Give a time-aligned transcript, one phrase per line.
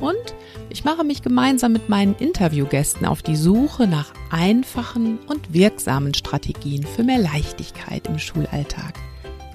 [0.00, 0.34] Und
[0.68, 6.84] ich mache mich gemeinsam mit meinen Interviewgästen auf die Suche nach einfachen und wirksamen Strategien
[6.84, 8.94] für mehr Leichtigkeit im Schulalltag.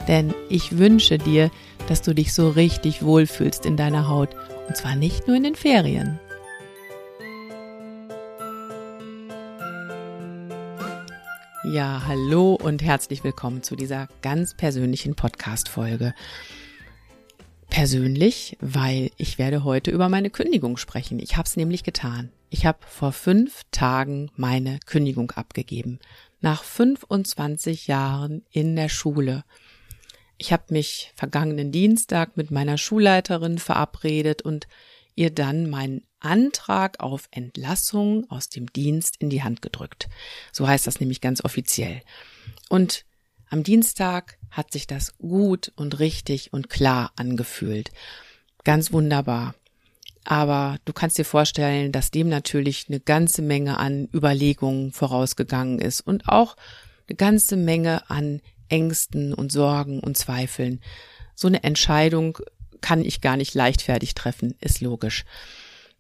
[0.08, 1.52] Denn ich wünsche dir,
[1.88, 4.30] dass du dich so richtig wohlfühlst in deiner Haut
[4.68, 6.20] und zwar nicht nur in den Ferien.
[11.64, 16.16] Ja, hallo und herzlich willkommen zu dieser ganz persönlichen Podcast-Folge.
[17.72, 21.20] Persönlich, weil ich werde heute über meine Kündigung sprechen.
[21.20, 22.30] Ich habe es nämlich getan.
[22.50, 26.00] Ich habe vor fünf Tagen meine Kündigung abgegeben.
[26.42, 29.46] Nach 25 Jahren in der Schule.
[30.38, 34.68] Ich habe mich vergangenen Dienstag mit meiner Schulleiterin verabredet und
[35.16, 40.10] ihr dann meinen Antrag auf Entlassung aus dem Dienst in die Hand gedrückt.
[40.52, 42.02] So heißt das nämlich ganz offiziell.
[42.68, 43.06] Und
[43.52, 47.92] am Dienstag hat sich das gut und richtig und klar angefühlt.
[48.64, 49.56] Ganz wunderbar.
[50.24, 56.02] Aber du kannst dir vorstellen, dass dem natürlich eine ganze Menge an Überlegungen vorausgegangen ist
[56.02, 56.56] und auch
[57.08, 60.80] eine ganze Menge an Ängsten und Sorgen und Zweifeln.
[61.36, 62.38] So eine Entscheidung
[62.80, 65.26] kann ich gar nicht leichtfertig treffen, ist logisch.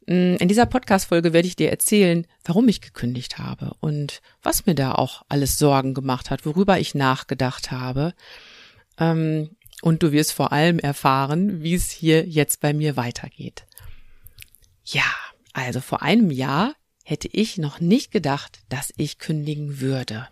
[0.07, 4.75] Mm, in dieser Podcast-Folge werde ich dir erzählen, warum ich gekündigt habe und was mir
[4.75, 8.13] da auch alles Sorgen gemacht hat, worüber ich nachgedacht habe.
[8.99, 13.65] Ähm, und du wirst vor allem erfahren, wie es hier jetzt bei mir weitergeht.
[14.83, 15.03] Ja,
[15.53, 20.27] also vor einem Jahr hätte ich noch nicht gedacht, dass ich kündigen würde.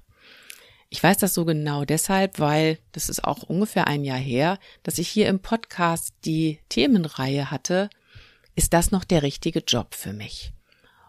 [0.90, 4.97] Ich weiß das so genau deshalb, weil das ist auch ungefähr ein Jahr her, dass
[4.97, 7.90] ich hier im Podcast die Themenreihe hatte,
[8.56, 10.54] ist das noch der richtige Job für mich?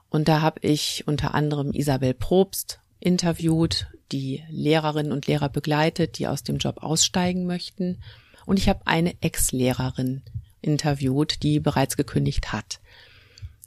[0.09, 6.27] Und da habe ich unter anderem Isabel Probst interviewt, die Lehrerinnen und Lehrer begleitet, die
[6.27, 8.03] aus dem Job aussteigen möchten.
[8.45, 10.23] Und ich habe eine Ex-Lehrerin
[10.61, 12.81] interviewt, die bereits gekündigt hat.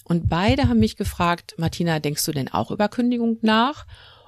[0.04, 3.86] Und beide haben mich gefragt, Martina, denkst du denn auch über Kündigung nach?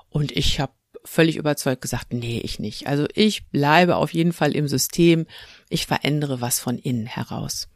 [0.09, 0.71] Und ich habe
[1.03, 2.87] völlig überzeugt gesagt, nee, ich nicht.
[2.87, 5.27] Also ich bleibe auf jeden Fall im System.
[5.69, 7.67] Ich verändere was von innen heraus.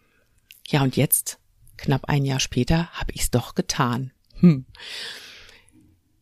[0.67, 1.38] Ja, und jetzt,
[1.81, 4.11] knapp ein Jahr später, habe ich es doch getan.
[4.39, 4.65] Hm.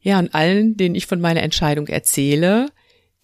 [0.01, 2.69] Ja, und allen, denen ich von meiner Entscheidung erzähle,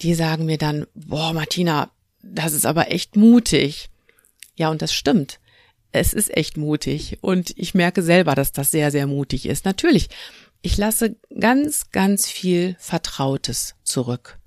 [0.02, 1.90] die sagen mir dann, boah, Martina,
[2.22, 3.90] das ist aber echt mutig.
[4.56, 5.40] Ja, und das stimmt.
[5.92, 7.18] Es ist echt mutig.
[7.20, 9.64] Und ich merke selber, dass das sehr, sehr mutig ist.
[9.64, 10.08] Natürlich,
[10.62, 14.38] ich lasse ganz, ganz viel Vertrautes zurück.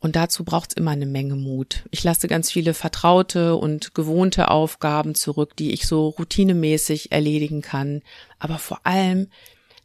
[0.00, 1.84] Und dazu braucht es immer eine Menge Mut.
[1.90, 8.00] Ich lasse ganz viele vertraute und gewohnte Aufgaben zurück, die ich so routinemäßig erledigen kann.
[8.38, 9.28] Aber vor allem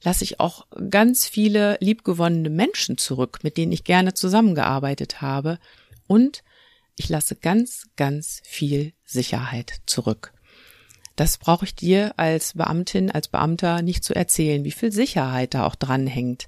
[0.03, 5.59] lasse ich auch ganz viele liebgewonnene Menschen zurück, mit denen ich gerne zusammengearbeitet habe.
[6.07, 6.43] Und
[6.95, 10.31] ich lasse ganz, ganz viel Sicherheit zurück.
[11.17, 15.65] Das brauche ich dir als Beamtin, als Beamter nicht zu erzählen, wie viel Sicherheit da
[15.65, 16.47] auch dranhängt.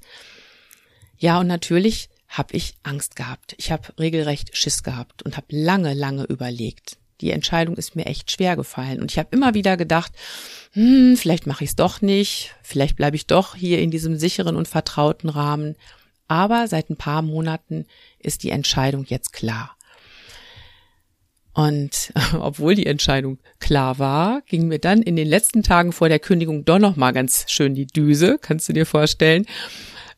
[1.18, 3.56] Ja, und natürlich habe ich Angst gehabt.
[3.58, 6.98] Ich habe regelrecht Schiss gehabt und habe lange, lange überlegt.
[7.22, 10.12] Die Entscheidung ist mir echt schwer gefallen und ich habe immer wieder gedacht,
[10.74, 14.56] hm, vielleicht mache ich es doch nicht, vielleicht bleibe ich doch hier in diesem sicheren
[14.56, 15.76] und vertrauten Rahmen.
[16.28, 17.86] Aber seit ein paar Monaten
[18.20, 19.78] ist die Entscheidung jetzt klar.
[21.54, 26.20] Und obwohl die Entscheidung klar war, ging mir dann in den letzten Tagen vor der
[26.20, 29.48] Kündigung doch noch mal ganz schön die Düse, kannst du dir vorstellen.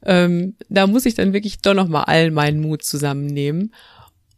[0.05, 3.73] Ähm, da muss ich dann wirklich doch noch mal all meinen Mut zusammennehmen.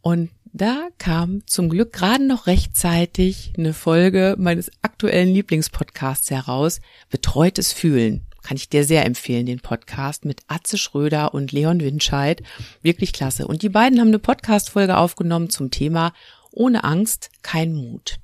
[0.00, 7.72] Und da kam zum Glück gerade noch rechtzeitig eine Folge meines aktuellen Lieblingspodcasts heraus, Betreutes
[7.72, 8.26] Fühlen.
[8.42, 12.42] Kann ich dir sehr empfehlen, den Podcast mit Atze Schröder und Leon Winscheid.
[12.82, 13.46] Wirklich klasse.
[13.46, 16.12] Und die beiden haben eine Podcast-Folge aufgenommen zum Thema
[16.50, 18.18] ohne Angst kein Mut.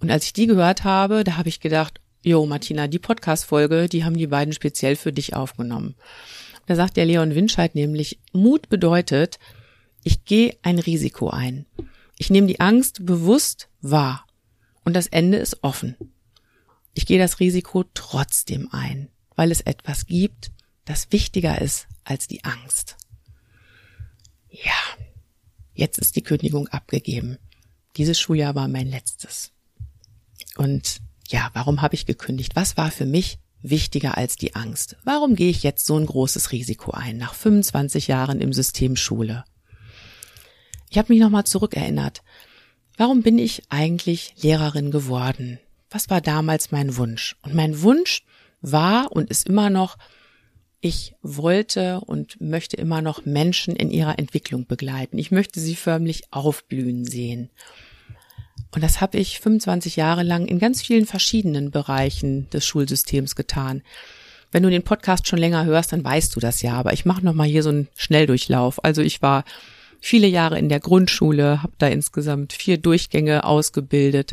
[0.00, 4.04] Und als ich die gehört habe, da habe ich gedacht, Jo, Martina, die Podcast-Folge, die
[4.04, 5.94] haben die beiden speziell für dich aufgenommen.
[6.66, 9.38] Da sagt der Leon Winscheid nämlich, Mut bedeutet,
[10.02, 11.66] ich gehe ein Risiko ein.
[12.18, 14.26] Ich nehme die Angst bewusst wahr.
[14.84, 15.96] Und das Ende ist offen.
[16.94, 20.50] Ich gehe das Risiko trotzdem ein, weil es etwas gibt,
[20.84, 22.96] das wichtiger ist als die Angst.
[24.50, 24.72] Ja,
[25.74, 27.38] Jetzt ist die Kündigung abgegeben.
[27.96, 29.52] Dieses Schuljahr war mein letztes.
[30.56, 32.56] Und ja, warum habe ich gekündigt?
[32.56, 34.96] Was war für mich wichtiger als die Angst?
[35.04, 39.44] Warum gehe ich jetzt so ein großes Risiko ein nach 25 Jahren im System Schule?
[40.90, 42.22] Ich habe mich nochmal zurückerinnert.
[42.96, 45.58] Warum bin ich eigentlich Lehrerin geworden?
[45.90, 47.36] Was war damals mein Wunsch?
[47.42, 48.24] Und mein Wunsch
[48.60, 49.96] war und ist immer noch,
[50.80, 55.18] ich wollte und möchte immer noch Menschen in ihrer Entwicklung begleiten.
[55.18, 57.50] Ich möchte sie förmlich aufblühen sehen.
[58.74, 63.82] Und das habe ich 25 Jahre lang in ganz vielen verschiedenen Bereichen des Schulsystems getan.
[64.50, 67.24] Wenn du den Podcast schon länger hörst, dann weißt du das ja, aber ich mache
[67.24, 68.82] noch mal hier so einen Schnelldurchlauf.
[68.84, 69.44] Also ich war
[70.00, 74.32] viele Jahre in der Grundschule, habe da insgesamt vier Durchgänge ausgebildet.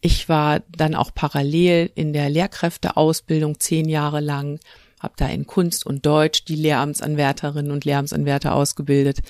[0.00, 4.60] Ich war dann auch parallel in der Lehrkräfteausbildung zehn Jahre lang,
[5.00, 9.20] habe da in Kunst und Deutsch die Lehramtsanwärterinnen und Lehramtsanwärter ausgebildet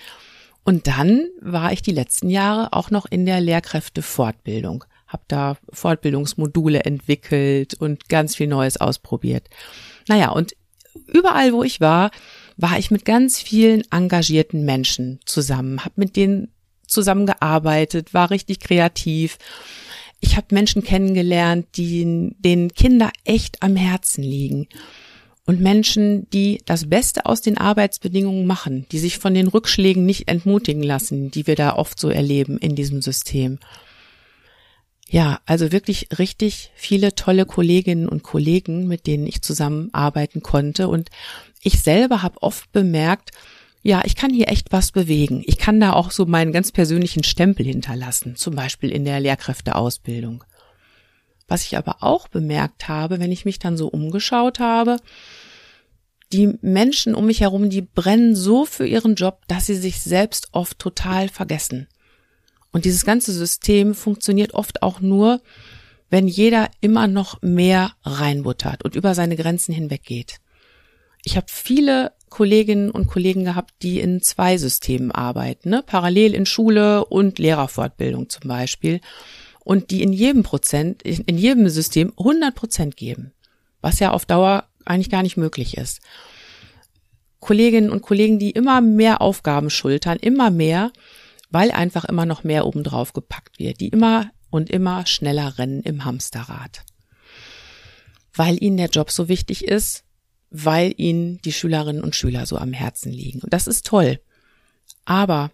[0.64, 6.84] und dann war ich die letzten Jahre auch noch in der Lehrkräftefortbildung, habe da Fortbildungsmodule
[6.84, 9.48] entwickelt und ganz viel Neues ausprobiert.
[10.08, 10.56] Naja, und
[11.06, 12.10] überall, wo ich war,
[12.56, 16.48] war ich mit ganz vielen engagierten Menschen zusammen, habe mit denen
[16.86, 19.38] zusammengearbeitet, war richtig kreativ.
[20.20, 24.68] Ich habe Menschen kennengelernt, die, denen Kinder echt am Herzen liegen
[25.46, 30.28] und Menschen, die das Beste aus den Arbeitsbedingungen machen, die sich von den Rückschlägen nicht
[30.28, 33.58] entmutigen lassen, die wir da oft so erleben in diesem System.
[35.08, 40.88] Ja, also wirklich richtig viele tolle Kolleginnen und Kollegen, mit denen ich zusammenarbeiten konnte.
[40.88, 41.10] Und
[41.62, 43.30] ich selber habe oft bemerkt,
[43.82, 45.42] ja, ich kann hier echt was bewegen.
[45.44, 50.42] Ich kann da auch so meinen ganz persönlichen Stempel hinterlassen, zum Beispiel in der Lehrkräfteausbildung.
[51.46, 54.98] Was ich aber auch bemerkt habe, wenn ich mich dann so umgeschaut habe,
[56.32, 60.48] die Menschen um mich herum, die brennen so für ihren Job, dass sie sich selbst
[60.52, 61.86] oft total vergessen.
[62.72, 65.40] Und dieses ganze System funktioniert oft auch nur,
[66.10, 70.40] wenn jeder immer noch mehr reinbuttert und über seine Grenzen hinweggeht.
[71.24, 75.82] Ich habe viele Kolleginnen und Kollegen gehabt, die in zwei Systemen arbeiten, ne?
[75.86, 79.00] parallel in Schule und Lehrerfortbildung zum Beispiel
[79.64, 83.32] und die in jedem Prozent, in jedem System 100 Prozent geben,
[83.80, 86.00] was ja auf Dauer eigentlich gar nicht möglich ist.
[87.40, 90.92] Kolleginnen und Kollegen, die immer mehr Aufgaben schultern, immer mehr,
[91.50, 96.04] weil einfach immer noch mehr obendrauf gepackt wird, die immer und immer schneller rennen im
[96.04, 96.84] Hamsterrad.
[98.32, 100.04] Weil ihnen der Job so wichtig ist,
[100.50, 103.40] weil ihnen die Schülerinnen und Schüler so am Herzen liegen.
[103.40, 104.20] Und das ist toll.
[105.04, 105.50] Aber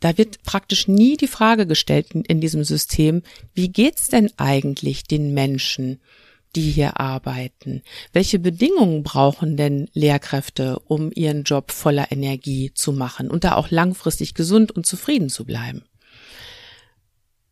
[0.00, 3.22] da wird praktisch nie die Frage gestellt in, diesem System,
[3.54, 6.00] wie geht's denn eigentlich den Menschen,
[6.56, 7.82] die hier arbeiten?
[8.12, 13.70] Welche Bedingungen brauchen denn Lehrkräfte, um ihren Job voller Energie zu machen und da auch
[13.70, 15.82] langfristig gesund und zufrieden zu bleiben?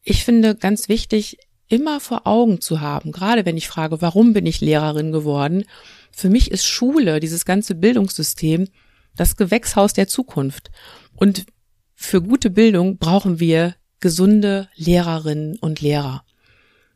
[0.02, 1.38] Ich finde ganz wichtig,
[1.68, 5.64] immer vor Augen zu haben, gerade wenn ich frage, warum bin ich Lehrerin geworden?
[6.10, 8.68] Für mich ist Schule, dieses ganze Bildungssystem,
[9.16, 10.70] das Gewächshaus der Zukunft.
[11.14, 11.46] Und
[12.04, 16.25] für gute Bildung brauchen wir gesunde Lehrerinnen und Lehrer.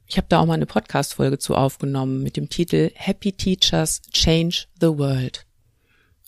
[0.09, 4.67] Ich habe da auch mal eine Podcast-Folge zu aufgenommen mit dem Titel Happy Teachers Change
[4.81, 5.47] the World.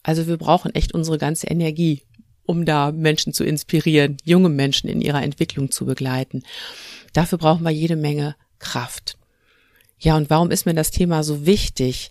[0.02, 2.02] Also wir brauchen echt unsere ganze Energie,
[2.44, 6.44] um da Menschen zu inspirieren, junge Menschen in ihrer Entwicklung zu begleiten.
[7.12, 9.18] Dafür brauchen wir jede Menge Kraft.
[9.98, 12.10] Ja, und warum ist mir das Thema so wichtig?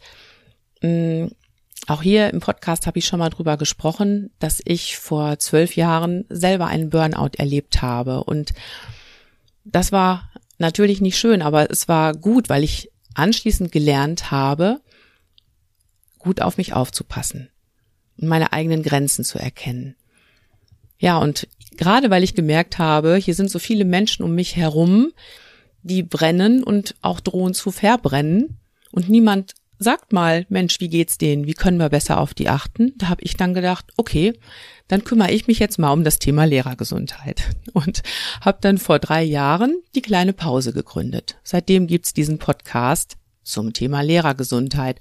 [1.85, 6.25] Auch hier im Podcast habe ich schon mal drüber gesprochen, dass ich vor zwölf Jahren
[6.29, 8.23] selber einen Burnout erlebt habe.
[8.23, 8.53] Und
[9.63, 14.81] das war natürlich nicht schön, aber es war gut, weil ich anschließend gelernt habe,
[16.17, 17.49] gut auf mich aufzupassen
[18.17, 19.95] und meine eigenen Grenzen zu erkennen.
[20.99, 25.13] Ja, und gerade weil ich gemerkt habe, hier sind so viele Menschen um mich herum,
[25.83, 28.57] die brennen und auch drohen zu verbrennen
[28.91, 31.45] und niemand sagt mal, Mensch, wie geht's denen?
[31.45, 32.93] Wie können wir besser auf die achten?
[32.97, 34.33] Da habe ich dann gedacht, okay,
[34.87, 37.43] dann kümmere ich mich jetzt mal um das Thema Lehrergesundheit
[37.73, 38.01] und
[38.41, 41.37] habe dann vor drei Jahren die kleine Pause gegründet.
[41.43, 44.99] Seitdem gibt's diesen Podcast zum Thema Lehrergesundheit.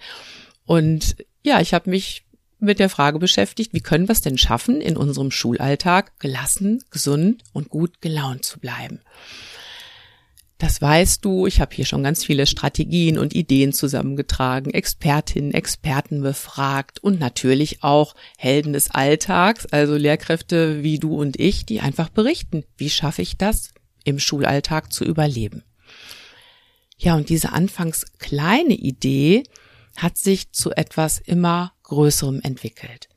[0.65, 2.25] Und ja, ich habe mich
[2.59, 7.43] mit der Frage beschäftigt, wie können wir es denn schaffen, in unserem Schulalltag gelassen, gesund
[7.53, 9.01] und gut gelaunt zu bleiben.
[10.59, 16.23] Das weißt du, ich habe hier schon ganz viele Strategien und Ideen zusammengetragen, Expertinnen, Experten
[16.23, 22.09] befragt und natürlich auch Helden des Alltags, also Lehrkräfte wie du und ich, die einfach
[22.09, 25.63] berichten, wie schaffe ich das im Schulalltag zu überleben.
[26.97, 29.43] Ja, und diese anfangs kleine Idee
[29.99, 33.09] hat sich zu etwas immer Größerem entwickelt.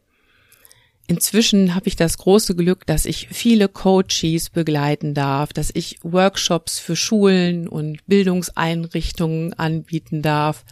[1.10, 6.78] Inzwischen habe ich das große Glück, dass ich viele Coaches begleiten darf, dass ich Workshops
[6.78, 10.66] für Schulen und Bildungseinrichtungen anbieten darf.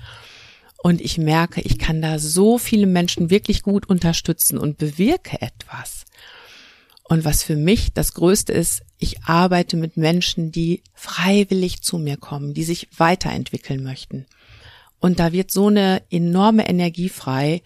[0.77, 6.05] Und ich merke, ich kann da so viele Menschen wirklich gut unterstützen und bewirke etwas.
[7.01, 12.17] Und was für mich das Größte ist, ich arbeite mit Menschen, die freiwillig zu mir
[12.17, 14.27] kommen, die sich weiterentwickeln möchten.
[14.99, 17.63] Und da wird so eine enorme Energie frei.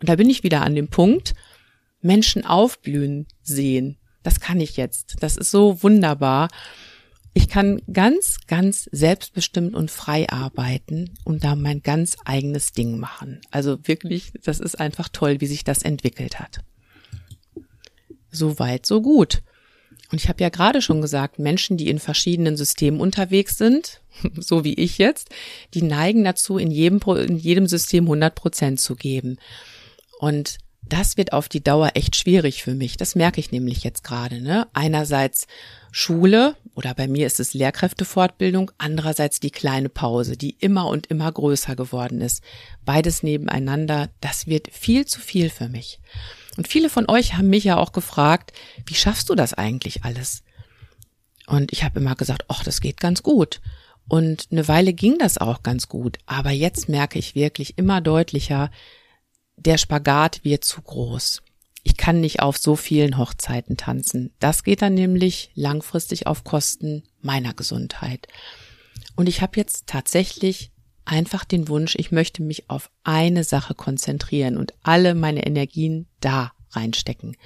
[0.00, 1.32] Und da bin ich wieder an dem Punkt,
[2.00, 3.96] Menschen aufblühen sehen.
[4.22, 5.16] Das kann ich jetzt.
[5.20, 6.48] Das ist so wunderbar.
[7.32, 13.40] Ich kann ganz, ganz selbstbestimmt und frei arbeiten und da mein ganz eigenes Ding machen.
[13.50, 16.60] Also wirklich, das ist einfach toll, wie sich das entwickelt hat.
[18.32, 19.42] So weit, so gut.
[20.10, 24.00] Und ich habe ja gerade schon gesagt, Menschen, die in verschiedenen Systemen unterwegs sind,
[24.36, 25.30] so wie ich jetzt,
[25.74, 29.38] die neigen dazu, in jedem, in jedem System 100 Prozent zu geben.
[30.18, 32.96] Und das wird auf die Dauer echt schwierig für mich.
[32.96, 34.40] Das merke ich nämlich jetzt gerade.
[34.40, 34.66] Ne?
[34.72, 35.46] Einerseits
[35.92, 41.30] Schule oder bei mir ist es Lehrkräftefortbildung, andererseits die kleine Pause, die immer und immer
[41.30, 42.42] größer geworden ist.
[42.84, 46.00] Beides nebeneinander, das wird viel zu viel für mich.
[46.56, 48.52] Und viele von euch haben mich ja auch gefragt,
[48.86, 50.42] wie schaffst du das eigentlich alles?
[51.46, 53.60] Und ich habe immer gesagt, ach, das geht ganz gut.
[54.08, 56.18] Und eine Weile ging das auch ganz gut.
[56.26, 58.70] Aber jetzt merke ich wirklich immer deutlicher,
[59.64, 61.42] der Spagat wird zu groß.
[61.82, 64.32] Ich kann nicht auf so vielen Hochzeiten tanzen.
[64.38, 68.26] Das geht dann nämlich langfristig auf Kosten meiner Gesundheit.
[69.16, 70.72] Und ich habe jetzt tatsächlich
[71.04, 76.52] einfach den Wunsch, ich möchte mich auf eine Sache konzentrieren und alle meine Energien da
[76.70, 77.36] reinstecken.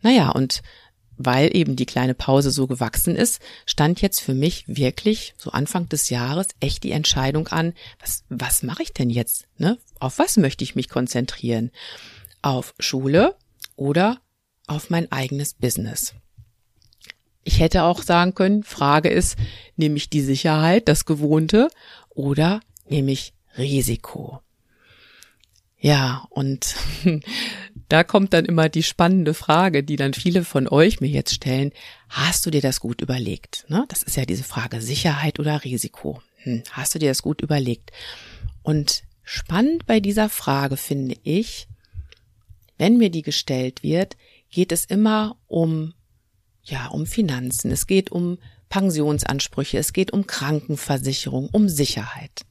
[0.00, 0.62] Naja, und
[1.24, 5.88] weil eben die kleine Pause so gewachsen ist, stand jetzt für mich wirklich so Anfang
[5.88, 9.46] des Jahres echt die Entscheidung an, was, was mache ich denn jetzt?
[9.58, 9.78] Ne?
[10.00, 11.70] Auf was möchte ich mich konzentrieren?
[12.42, 13.36] Auf Schule
[13.76, 14.20] oder
[14.66, 16.14] auf mein eigenes Business?
[17.44, 19.36] Ich hätte auch sagen können, Frage ist,
[19.76, 21.68] nehme ich die Sicherheit, das Gewohnte
[22.10, 24.40] oder nehme ich Risiko?
[25.84, 26.76] Ja, und
[27.88, 31.72] da kommt dann immer die spannende Frage, die dann viele von euch mir jetzt stellen.
[32.08, 33.64] Hast du dir das gut überlegt?
[33.68, 33.84] Ne?
[33.88, 36.22] Das ist ja diese Frage Sicherheit oder Risiko.
[36.44, 37.90] Hm, hast du dir das gut überlegt?
[38.62, 41.66] Und spannend bei dieser Frage finde ich,
[42.78, 44.16] wenn mir die gestellt wird,
[44.50, 45.94] geht es immer um,
[46.62, 47.72] ja, um Finanzen.
[47.72, 49.78] Es geht um Pensionsansprüche.
[49.78, 52.46] Es geht um Krankenversicherung, um Sicherheit.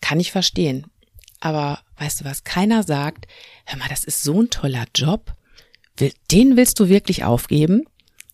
[0.00, 0.86] Kann ich verstehen.
[1.40, 3.26] Aber weißt du was, keiner sagt,
[3.64, 5.34] hör mal, das ist so ein toller Job.
[6.30, 7.84] Den willst du wirklich aufgeben?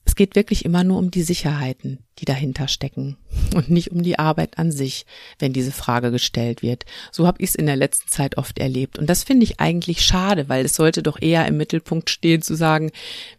[0.04, 3.16] Es geht wirklich immer nur um die Sicherheiten, die dahinter stecken
[3.54, 5.04] und nicht um die Arbeit an sich,
[5.40, 6.84] wenn diese Frage gestellt wird.
[7.10, 8.98] So habe ich es in der letzten Zeit oft erlebt.
[8.98, 12.54] Und das finde ich eigentlich schade, weil es sollte doch eher im Mittelpunkt stehen zu
[12.54, 12.92] sagen,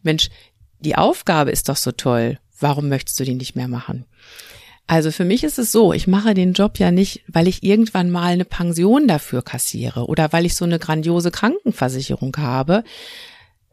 [0.03, 0.29] Mensch,
[0.81, 2.37] die Aufgabe ist doch so toll.
[2.59, 4.05] Warum möchtest du die nicht mehr machen?
[4.87, 8.09] Also für mich ist es so, ich mache den Job ja nicht, weil ich irgendwann
[8.09, 12.85] mal eine Pension dafür kassiere oder weil ich so eine grandiose Krankenversicherung habe.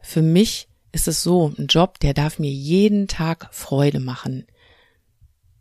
[0.01, 4.45] Für mich ist es so, ein Job, der darf mir jeden Tag Freude machen.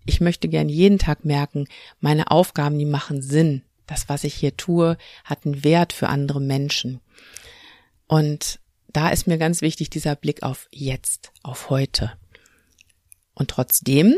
[0.04, 1.66] Ich möchte gern jeden Tag merken,
[2.00, 3.62] meine Aufgaben, die machen Sinn.
[3.87, 7.00] Das, was ich hier tue, hat einen Wert für andere Menschen.
[8.08, 8.58] Und
[8.88, 12.12] da ist mir ganz wichtig dieser Blick auf jetzt, auf heute.
[13.34, 14.16] Und trotzdem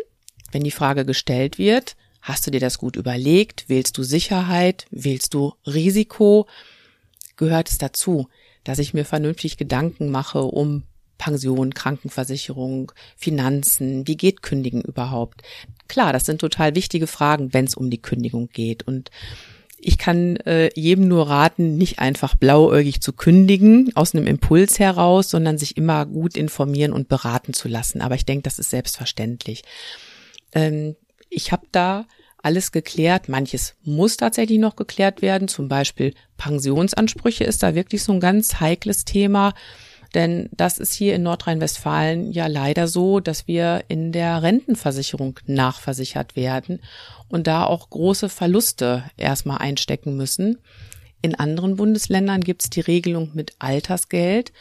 [0.53, 3.69] wenn die Frage gestellt wird, hast du dir das gut überlegt?
[3.69, 4.87] Wählst du Sicherheit?
[4.91, 6.47] Wählst du Risiko?
[7.37, 8.29] Gehört es dazu,
[8.65, 10.85] dass ich mir vernünftig Gedanken mache um
[11.19, 15.43] Pension, Krankenversicherung, Finanzen, wie geht Kündigen überhaupt?
[15.89, 18.83] Klar, das sind total wichtige Fragen, wenn es um die Kündigung geht.
[18.87, 19.11] Und
[19.79, 25.31] ich kann äh, jedem nur raten, nicht einfach blauäugig zu kündigen aus einem Impuls heraus,
[25.31, 28.01] sondern sich immer gut informieren und beraten zu lassen.
[28.01, 29.63] Aber ich denke, das ist selbstverständlich.
[30.53, 30.97] Ähm,
[31.29, 32.07] ich habe da
[32.43, 33.29] alles geklärt.
[33.29, 35.49] Manches muss tatsächlich noch geklärt werden.
[35.49, 39.53] Zum Beispiel Pensionsansprüche ist da wirklich so ein ganz heikles Thema.
[40.15, 46.37] Denn das ist hier in Nordrhein-Westfalen ja leider so, dass wir in der Rentenversicherung nachversichert
[46.37, 46.81] werden
[47.29, 50.59] und da auch große Verluste erstmal einstecken müssen.
[51.21, 54.53] In anderen Bundesländern gibt es die Regelung mit Altersgeld,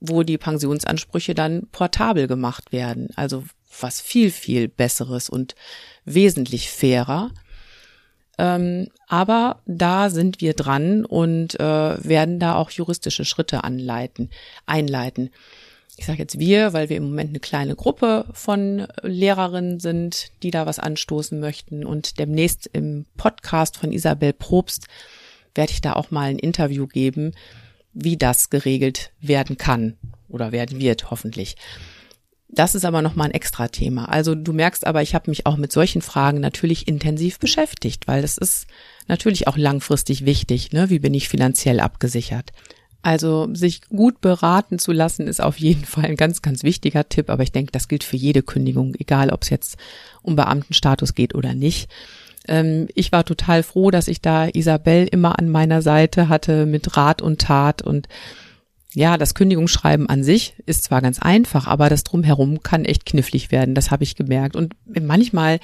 [0.00, 3.10] wo die Pensionsansprüche dann portabel gemacht werden.
[3.14, 3.44] Also
[3.80, 5.54] was viel, viel Besseres und
[6.04, 7.30] wesentlich fairer.
[8.38, 14.30] Ähm, aber da sind wir dran und äh, werden da auch juristische Schritte anleiten,
[14.66, 15.30] einleiten.
[15.96, 20.50] Ich sage jetzt wir, weil wir im Moment eine kleine Gruppe von Lehrerinnen sind, die
[20.50, 21.84] da was anstoßen möchten.
[21.84, 24.86] Und demnächst im Podcast von Isabel Probst
[25.54, 27.32] werde ich da auch mal ein Interview geben,
[27.92, 29.98] wie das geregelt werden kann
[30.28, 31.56] oder werden wird, hoffentlich.
[32.52, 34.06] Das ist aber nochmal ein extra Thema.
[34.06, 38.22] Also du merkst aber, ich habe mich auch mit solchen Fragen natürlich intensiv beschäftigt, weil
[38.22, 38.66] das ist
[39.06, 40.72] natürlich auch langfristig wichtig.
[40.72, 40.90] Ne?
[40.90, 42.50] Wie bin ich finanziell abgesichert?
[43.02, 47.30] Also sich gut beraten zu lassen, ist auf jeden Fall ein ganz, ganz wichtiger Tipp.
[47.30, 49.76] Aber ich denke, das gilt für jede Kündigung, egal ob es jetzt
[50.22, 51.88] um Beamtenstatus geht oder nicht.
[52.48, 56.96] Ähm, ich war total froh, dass ich da Isabel immer an meiner Seite hatte mit
[56.96, 58.08] Rat und Tat und
[58.94, 63.52] ja, das Kündigungsschreiben an sich ist zwar ganz einfach, aber das drumherum kann echt knifflig
[63.52, 63.74] werden.
[63.74, 64.56] Das habe ich gemerkt.
[64.56, 65.60] Und manchmal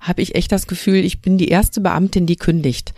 [0.00, 2.94] habe ich echt das Gefühl, ich bin die erste Beamtin, die kündigt.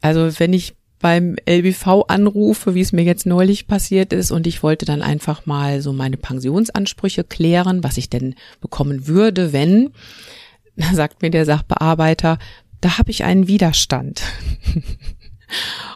[0.00, 4.62] Also wenn ich beim LBV anrufe, wie es mir jetzt neulich passiert ist, und ich
[4.62, 9.90] wollte dann einfach mal so meine Pensionsansprüche klären, was ich denn bekommen würde, wenn,
[10.76, 12.38] da sagt mir der Sachbearbeiter,
[12.80, 14.22] da habe ich einen Widerstand.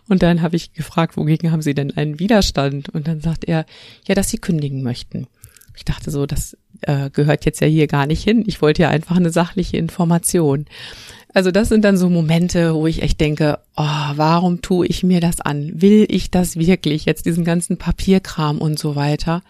[0.09, 2.89] Und dann habe ich gefragt, wogegen haben Sie denn einen Widerstand?
[2.89, 3.67] Und dann sagt er,
[4.07, 5.27] ja, dass Sie kündigen möchten.
[5.77, 8.45] Ich dachte so, das äh, gehört jetzt ja hier gar nicht hin.
[8.47, 10.67] Ich wollte ja einfach eine sachliche Information.
[11.35, 13.83] Also das sind dann so Momente, wo ich echt denke, oh,
[14.15, 15.81] warum tue ich mir das an?
[15.81, 17.07] Will ich das wirklich?
[17.07, 19.43] Jetzt diesen ganzen Papierkram und so weiter.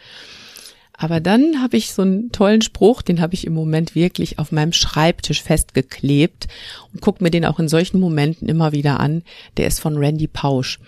[1.03, 4.53] Aber dann habe ich so einen tollen Spruch, den habe ich im Moment wirklich auf
[4.53, 6.47] meinem Schreibtisch festgeklebt
[6.93, 9.25] und guck mir den auch in solchen Momenten immer wieder an.
[9.57, 10.79] Der ist von Randy Pausch.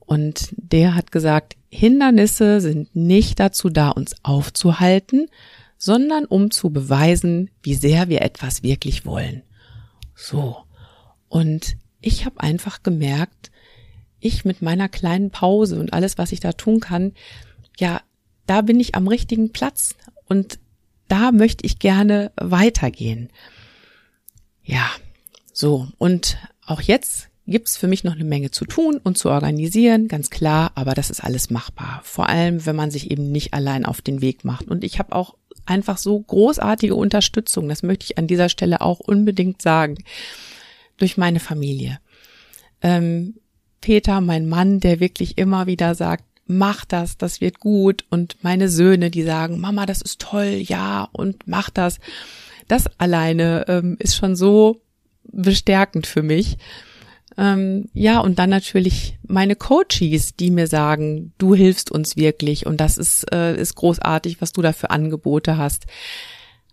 [0.00, 5.28] Und der hat gesagt, Hindernisse sind nicht dazu da, uns aufzuhalten,
[5.78, 9.42] sondern um zu beweisen, wie sehr wir etwas wirklich wollen.
[10.16, 10.56] So.
[11.28, 13.52] Und ich habe einfach gemerkt,
[14.18, 17.12] ich mit meiner kleinen Pause und alles, was ich da tun kann,
[17.78, 18.00] ja,
[18.50, 19.94] da bin ich am richtigen Platz
[20.26, 20.58] und
[21.06, 23.28] da möchte ich gerne weitergehen.
[24.64, 24.90] Ja,
[25.52, 25.86] so.
[25.98, 30.30] Und auch jetzt gibt's für mich noch eine Menge zu tun und zu organisieren, ganz
[30.30, 32.00] klar, aber das ist alles machbar.
[32.02, 34.66] Vor allem, wenn man sich eben nicht allein auf den Weg macht.
[34.66, 38.98] Und ich habe auch einfach so großartige Unterstützung, das möchte ich an dieser Stelle auch
[38.98, 39.96] unbedingt sagen,
[40.96, 42.00] durch meine Familie.
[42.82, 43.36] Ähm,
[43.80, 48.04] Peter, mein Mann, der wirklich immer wieder sagt, mach das, das wird gut.
[48.10, 51.98] Und meine Söhne, die sagen, Mama, das ist toll, ja, und mach das.
[52.68, 54.82] Das alleine ähm, ist schon so
[55.24, 56.58] bestärkend für mich.
[57.38, 62.78] Ähm, ja, und dann natürlich meine Coaches, die mir sagen, du hilfst uns wirklich und
[62.78, 65.86] das ist, äh, ist großartig, was du da für Angebote hast.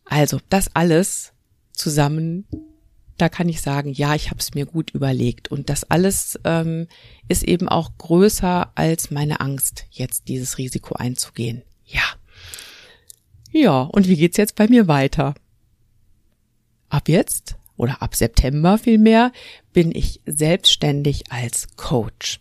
[0.05, 1.33] Also, das alles
[1.71, 2.47] zusammen
[3.17, 5.49] da kann ich sagen, ja, ich habe es mir gut überlegt.
[5.49, 6.87] Und das alles ähm,
[7.27, 11.63] ist eben auch größer als meine Angst, jetzt dieses Risiko einzugehen.
[11.85, 12.03] Ja.
[13.51, 15.33] Ja, und wie geht's jetzt bei mir weiter?
[16.89, 19.31] Ab jetzt oder ab September vielmehr
[19.73, 22.39] bin ich selbstständig als Coach.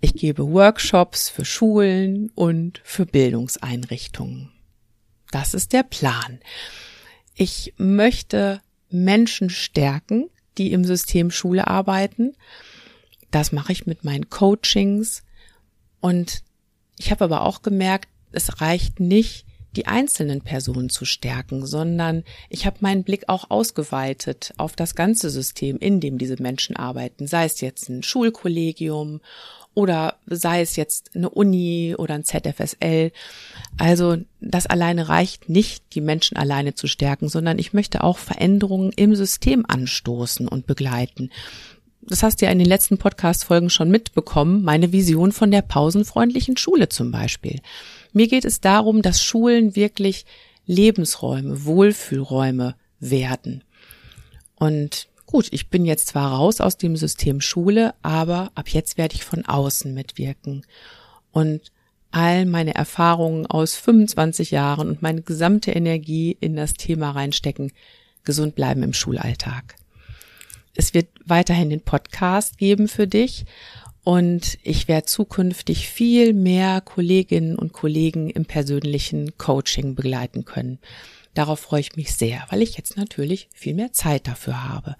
[0.00, 4.52] Ich gebe Workshops für Schulen und für Bildungseinrichtungen.
[5.32, 6.38] Das ist der Plan.
[7.34, 12.34] Ich möchte Menschen stärken, die im System Schule arbeiten.
[13.30, 15.22] Das mache ich mit meinen Coachings.
[16.00, 16.42] Und
[16.98, 19.46] ich habe aber auch gemerkt, es reicht nicht,
[19.76, 25.30] die einzelnen Personen zu stärken, sondern ich habe meinen Blick auch ausgeweitet auf das ganze
[25.30, 29.20] System, in dem diese Menschen arbeiten, sei es jetzt ein Schulkollegium
[29.78, 33.12] oder sei es jetzt eine Uni oder ein ZFSL.
[33.78, 38.90] Also das alleine reicht nicht, die Menschen alleine zu stärken, sondern ich möchte auch Veränderungen
[38.96, 41.30] im System anstoßen und begleiten.
[42.02, 46.56] Das hast du ja in den letzten Podcast-Folgen schon mitbekommen, meine Vision von der pausenfreundlichen
[46.56, 47.60] Schule zum Beispiel.
[48.12, 50.26] Mir geht es darum, dass Schulen wirklich
[50.66, 53.62] Lebensräume, Wohlfühlräume werden.
[54.56, 59.14] Und gut, ich bin jetzt zwar raus aus dem System Schule, aber ab jetzt werde
[59.14, 60.64] ich von außen mitwirken
[61.32, 61.70] und
[62.10, 67.72] all meine Erfahrungen aus 25 Jahren und meine gesamte Energie in das Thema reinstecken,
[68.24, 69.76] gesund bleiben im Schulalltag.
[70.74, 73.44] Es wird weiterhin den Podcast geben für dich
[74.04, 80.78] und ich werde zukünftig viel mehr Kolleginnen und Kollegen im persönlichen Coaching begleiten können.
[81.38, 84.96] Darauf freue ich mich sehr, weil ich jetzt natürlich viel mehr Zeit dafür habe.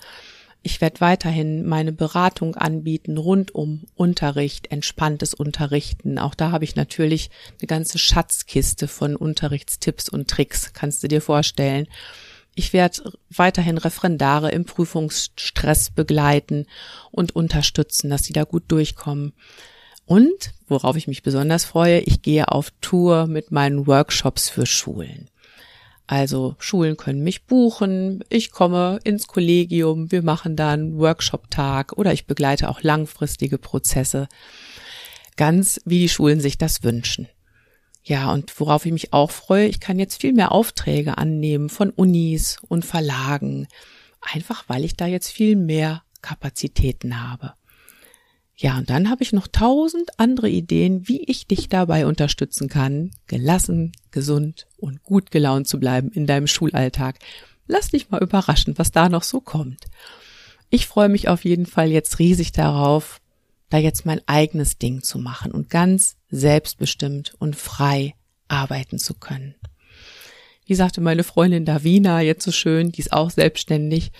[0.62, 6.16] Ich werde weiterhin meine Beratung anbieten rund um Unterricht, entspanntes Unterrichten.
[6.16, 11.20] Auch da habe ich natürlich eine ganze Schatzkiste von Unterrichtstipps und Tricks, kannst du dir
[11.20, 11.88] vorstellen.
[12.54, 16.66] Ich werde weiterhin Referendare im Prüfungsstress begleiten
[17.10, 19.32] und unterstützen, dass sie da gut durchkommen.
[20.06, 25.28] Und, worauf ich mich besonders freue, ich gehe auf Tour mit meinen Workshops für Schulen.
[26.08, 32.14] Also Schulen können mich buchen, ich komme ins Kollegium, wir machen da einen Workshop-Tag oder
[32.14, 34.26] ich begleite auch langfristige Prozesse,
[35.36, 37.28] ganz wie die Schulen sich das wünschen.
[38.02, 41.90] Ja, und worauf ich mich auch freue, ich kann jetzt viel mehr Aufträge annehmen von
[41.90, 43.68] Unis und Verlagen,
[44.22, 47.52] einfach weil ich da jetzt viel mehr Kapazitäten habe.
[48.60, 53.12] Ja, und dann habe ich noch tausend andere Ideen, wie ich dich dabei unterstützen kann,
[53.28, 57.20] gelassen, gesund und gut gelaunt zu bleiben in deinem Schulalltag.
[57.68, 59.84] Lass dich mal überraschen, was da noch so kommt.
[60.70, 63.20] Ich freue mich auf jeden Fall jetzt riesig darauf,
[63.70, 68.14] da jetzt mein eigenes Ding zu machen und ganz selbstbestimmt und frei
[68.48, 69.54] arbeiten zu können.
[70.66, 74.10] Wie sagte meine Freundin Davina jetzt so schön, die ist auch selbstständig,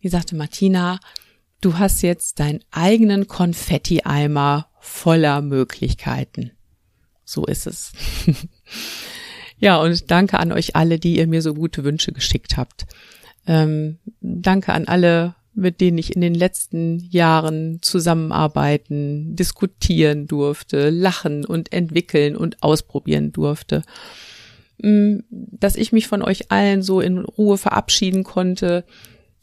[0.00, 1.00] wie sagte Martina,
[1.60, 6.52] du hast jetzt deinen eigenen Konfetti-Eimer voller Möglichkeiten.
[7.24, 7.92] So ist es.
[9.58, 12.86] ja, und danke an euch alle, die ihr mir so gute Wünsche geschickt habt.
[13.46, 21.44] Ähm, danke an alle mit denen ich in den letzten Jahren zusammenarbeiten, diskutieren durfte, lachen
[21.44, 23.82] und entwickeln und ausprobieren durfte.
[24.78, 28.84] Mm, dass ich mich von euch allen so in Ruhe verabschieden konnte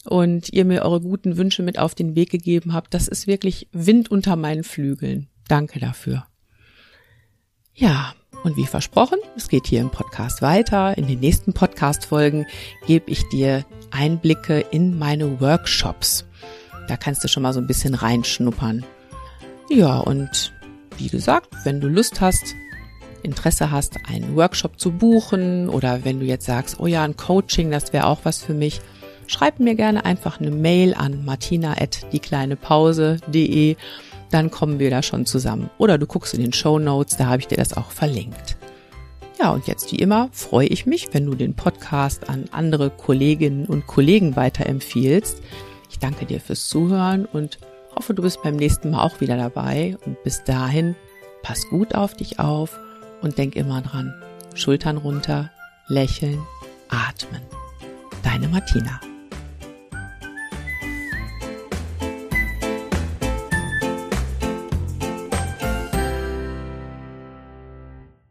[0.07, 3.67] und ihr mir eure guten Wünsche mit auf den Weg gegeben habt, das ist wirklich
[3.71, 5.27] Wind unter meinen Flügeln.
[5.47, 6.25] Danke dafür.
[7.73, 10.97] Ja, und wie versprochen, es geht hier im Podcast weiter.
[10.97, 12.45] In den nächsten Podcast-Folgen
[12.85, 16.25] gebe ich dir Einblicke in meine Workshops.
[16.87, 18.85] Da kannst du schon mal so ein bisschen reinschnuppern.
[19.69, 20.53] Ja, und
[20.97, 22.55] wie gesagt, wenn du Lust hast,
[23.23, 27.71] Interesse hast, einen Workshop zu buchen oder wenn du jetzt sagst, oh ja, ein Coaching,
[27.71, 28.81] das wäre auch was für mich,
[29.27, 33.77] schreib mir gerne einfach eine Mail an martina@diekleinepause.de
[34.29, 35.69] dann kommen wir da schon zusammen.
[35.77, 38.57] Oder du guckst in den Show Notes, da habe ich dir das auch verlinkt.
[39.39, 43.65] Ja, und jetzt wie immer freue ich mich, wenn du den Podcast an andere Kolleginnen
[43.65, 45.41] und Kollegen weiterempfiehlst.
[45.89, 47.59] Ich danke dir fürs Zuhören und
[47.95, 49.95] hoffe, du bist beim nächsten Mal auch wieder dabei.
[50.05, 50.95] Und bis dahin,
[51.43, 52.79] pass gut auf dich auf
[53.21, 54.13] und denk immer dran.
[54.55, 55.51] Schultern runter,
[55.87, 56.41] lächeln,
[56.89, 57.41] atmen.
[58.23, 58.99] Deine Martina.